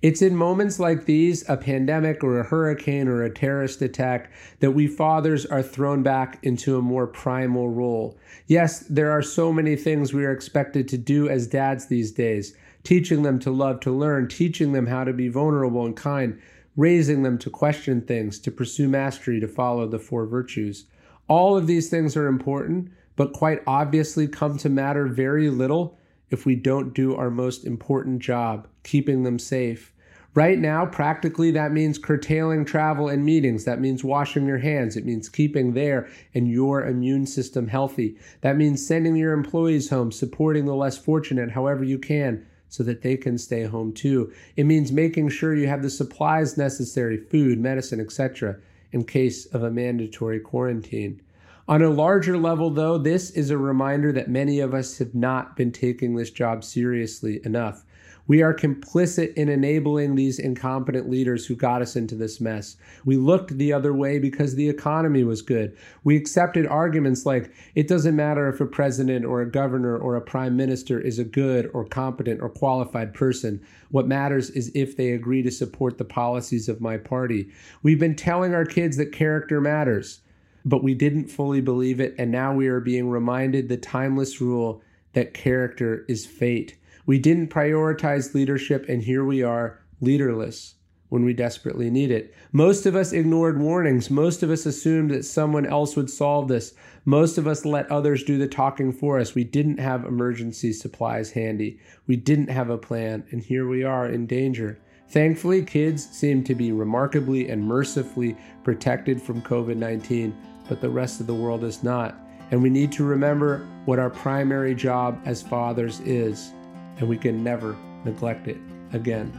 It's 0.00 0.22
in 0.22 0.36
moments 0.36 0.78
like 0.78 1.06
these, 1.06 1.48
a 1.48 1.56
pandemic 1.56 2.22
or 2.22 2.38
a 2.38 2.44
hurricane 2.44 3.08
or 3.08 3.24
a 3.24 3.34
terrorist 3.34 3.82
attack, 3.82 4.30
that 4.60 4.70
we 4.70 4.86
fathers 4.86 5.44
are 5.44 5.62
thrown 5.62 6.04
back 6.04 6.38
into 6.44 6.76
a 6.76 6.82
more 6.82 7.08
primal 7.08 7.68
role. 7.68 8.16
Yes, 8.46 8.80
there 8.88 9.10
are 9.10 9.22
so 9.22 9.52
many 9.52 9.74
things 9.74 10.14
we 10.14 10.24
are 10.24 10.32
expected 10.32 10.86
to 10.88 10.98
do 10.98 11.28
as 11.28 11.48
dads 11.48 11.86
these 11.86 12.12
days 12.12 12.54
teaching 12.84 13.22
them 13.22 13.38
to 13.40 13.50
love 13.50 13.80
to 13.80 13.90
learn, 13.90 14.28
teaching 14.28 14.72
them 14.72 14.86
how 14.86 15.04
to 15.04 15.12
be 15.12 15.28
vulnerable 15.28 15.84
and 15.84 15.96
kind, 15.96 16.40
raising 16.76 17.22
them 17.22 17.36
to 17.36 17.50
question 17.50 18.00
things, 18.00 18.38
to 18.38 18.50
pursue 18.50 18.88
mastery, 18.88 19.40
to 19.40 19.48
follow 19.48 19.86
the 19.86 19.98
four 19.98 20.24
virtues. 20.24 20.86
All 21.26 21.56
of 21.56 21.66
these 21.66 21.90
things 21.90 22.16
are 22.16 22.28
important, 22.28 22.90
but 23.16 23.32
quite 23.32 23.62
obviously 23.66 24.26
come 24.26 24.56
to 24.58 24.68
matter 24.68 25.06
very 25.06 25.50
little 25.50 25.98
if 26.30 26.46
we 26.46 26.54
don't 26.54 26.94
do 26.94 27.14
our 27.14 27.30
most 27.30 27.64
important 27.64 28.20
job, 28.20 28.68
keeping 28.82 29.22
them 29.22 29.38
safe. 29.38 29.92
Right 30.34 30.58
now, 30.58 30.86
practically, 30.86 31.50
that 31.52 31.72
means 31.72 31.98
curtailing 31.98 32.64
travel 32.64 33.08
and 33.08 33.24
meetings. 33.24 33.64
That 33.64 33.80
means 33.80 34.04
washing 34.04 34.46
your 34.46 34.58
hands. 34.58 34.96
It 34.96 35.04
means 35.04 35.28
keeping 35.28 35.72
their 35.72 36.08
and 36.34 36.48
your 36.48 36.86
immune 36.86 37.26
system 37.26 37.66
healthy. 37.66 38.16
That 38.42 38.56
means 38.56 38.86
sending 38.86 39.16
your 39.16 39.32
employees 39.32 39.90
home, 39.90 40.12
supporting 40.12 40.66
the 40.66 40.76
less 40.76 40.98
fortunate 40.98 41.50
however 41.50 41.82
you 41.82 41.98
can 41.98 42.46
so 42.68 42.82
that 42.84 43.02
they 43.02 43.16
can 43.16 43.38
stay 43.38 43.64
home 43.64 43.92
too. 43.92 44.32
It 44.54 44.64
means 44.64 44.92
making 44.92 45.30
sure 45.30 45.54
you 45.54 45.66
have 45.66 45.82
the 45.82 45.90
supplies 45.90 46.56
necessary, 46.58 47.16
food, 47.16 47.58
medicine, 47.58 48.00
etc., 48.00 48.58
in 48.92 49.04
case 49.04 49.46
of 49.46 49.62
a 49.62 49.70
mandatory 49.70 50.40
quarantine. 50.40 51.20
On 51.68 51.82
a 51.82 51.90
larger 51.90 52.38
level, 52.38 52.70
though, 52.70 52.96
this 52.96 53.30
is 53.32 53.50
a 53.50 53.58
reminder 53.58 54.10
that 54.12 54.30
many 54.30 54.58
of 54.58 54.72
us 54.72 54.96
have 54.96 55.14
not 55.14 55.54
been 55.54 55.70
taking 55.70 56.16
this 56.16 56.30
job 56.30 56.64
seriously 56.64 57.42
enough. 57.44 57.84
We 58.26 58.40
are 58.40 58.54
complicit 58.54 59.34
in 59.34 59.50
enabling 59.50 60.14
these 60.14 60.38
incompetent 60.38 61.10
leaders 61.10 61.44
who 61.44 61.54
got 61.54 61.82
us 61.82 61.94
into 61.94 62.14
this 62.14 62.40
mess. 62.40 62.78
We 63.04 63.18
looked 63.18 63.58
the 63.58 63.74
other 63.74 63.92
way 63.92 64.18
because 64.18 64.54
the 64.54 64.70
economy 64.70 65.24
was 65.24 65.42
good. 65.42 65.76
We 66.04 66.16
accepted 66.16 66.66
arguments 66.66 67.26
like 67.26 67.52
it 67.74 67.86
doesn't 67.86 68.16
matter 68.16 68.48
if 68.48 68.62
a 68.62 68.66
president 68.66 69.26
or 69.26 69.42
a 69.42 69.50
governor 69.50 69.98
or 69.98 70.16
a 70.16 70.22
prime 70.22 70.56
minister 70.56 70.98
is 70.98 71.18
a 71.18 71.24
good 71.24 71.70
or 71.74 71.84
competent 71.84 72.40
or 72.40 72.48
qualified 72.48 73.12
person. 73.12 73.60
What 73.90 74.08
matters 74.08 74.48
is 74.48 74.72
if 74.74 74.96
they 74.96 75.10
agree 75.10 75.42
to 75.42 75.50
support 75.50 75.98
the 75.98 76.04
policies 76.06 76.66
of 76.66 76.80
my 76.80 76.96
party. 76.96 77.50
We've 77.82 78.00
been 78.00 78.16
telling 78.16 78.54
our 78.54 78.64
kids 78.64 78.96
that 78.96 79.12
character 79.12 79.60
matters 79.60 80.20
but 80.68 80.82
we 80.82 80.94
didn't 80.94 81.28
fully 81.28 81.62
believe 81.62 81.98
it, 81.98 82.14
and 82.18 82.30
now 82.30 82.52
we 82.52 82.68
are 82.68 82.80
being 82.80 83.08
reminded 83.08 83.68
the 83.68 83.76
timeless 83.78 84.38
rule 84.38 84.82
that 85.14 85.32
character 85.32 86.04
is 86.08 86.26
fate. 86.26 86.76
We 87.06 87.18
didn't 87.18 87.48
prioritize 87.48 88.34
leadership, 88.34 88.86
and 88.86 89.02
here 89.02 89.24
we 89.24 89.42
are, 89.42 89.80
leaderless, 90.02 90.74
when 91.08 91.24
we 91.24 91.32
desperately 91.32 91.88
need 91.88 92.10
it. 92.10 92.34
Most 92.52 92.84
of 92.84 92.94
us 92.94 93.14
ignored 93.14 93.58
warnings. 93.58 94.10
Most 94.10 94.42
of 94.42 94.50
us 94.50 94.66
assumed 94.66 95.10
that 95.10 95.24
someone 95.24 95.64
else 95.64 95.96
would 95.96 96.10
solve 96.10 96.48
this. 96.48 96.74
Most 97.06 97.38
of 97.38 97.46
us 97.46 97.64
let 97.64 97.90
others 97.90 98.22
do 98.22 98.36
the 98.36 98.46
talking 98.46 98.92
for 98.92 99.18
us. 99.18 99.34
We 99.34 99.44
didn't 99.44 99.78
have 99.78 100.04
emergency 100.04 100.74
supplies 100.74 101.30
handy. 101.30 101.80
We 102.06 102.16
didn't 102.16 102.50
have 102.50 102.68
a 102.68 102.76
plan, 102.76 103.24
and 103.30 103.42
here 103.42 103.66
we 103.66 103.84
are 103.84 104.06
in 104.06 104.26
danger. 104.26 104.78
Thankfully, 105.08 105.62
kids 105.62 106.06
seem 106.06 106.44
to 106.44 106.54
be 106.54 106.72
remarkably 106.72 107.48
and 107.48 107.64
mercifully 107.64 108.36
protected 108.62 109.22
from 109.22 109.40
COVID 109.40 109.76
19, 109.76 110.36
but 110.68 110.80
the 110.80 110.90
rest 110.90 111.20
of 111.20 111.26
the 111.26 111.34
world 111.34 111.64
is 111.64 111.82
not. 111.82 112.14
And 112.50 112.62
we 112.62 112.70
need 112.70 112.92
to 112.92 113.04
remember 113.04 113.66
what 113.84 113.98
our 113.98 114.10
primary 114.10 114.74
job 114.74 115.20
as 115.24 115.42
fathers 115.42 116.00
is, 116.00 116.52
and 116.98 117.08
we 117.08 117.16
can 117.16 117.42
never 117.42 117.76
neglect 118.04 118.48
it 118.48 118.58
again. 118.92 119.32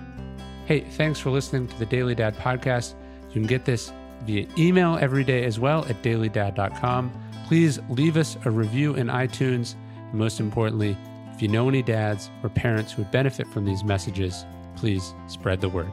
Hey, 0.65 0.81
thanks 0.81 1.19
for 1.19 1.31
listening 1.31 1.67
to 1.67 1.79
the 1.79 1.85
Daily 1.85 2.13
Dad 2.13 2.35
podcast. 2.35 2.93
You 3.29 3.33
can 3.33 3.47
get 3.47 3.65
this 3.65 3.91
via 4.25 4.47
email 4.57 4.97
every 4.99 5.23
day 5.23 5.45
as 5.45 5.59
well 5.59 5.85
at 5.85 6.01
dailydad.com. 6.03 7.11
Please 7.47 7.79
leave 7.89 8.17
us 8.17 8.37
a 8.45 8.51
review 8.51 8.95
in 8.95 9.07
iTunes. 9.07 9.75
And 9.95 10.13
most 10.13 10.39
importantly, 10.39 10.95
if 11.33 11.41
you 11.41 11.47
know 11.47 11.69
any 11.69 11.81
dads 11.81 12.29
or 12.43 12.49
parents 12.49 12.91
who 12.91 13.01
would 13.01 13.11
benefit 13.11 13.47
from 13.47 13.65
these 13.65 13.83
messages, 13.83 14.45
please 14.75 15.13
spread 15.27 15.61
the 15.61 15.69
word. 15.69 15.91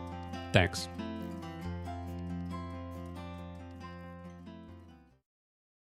Thanks. 0.52 0.88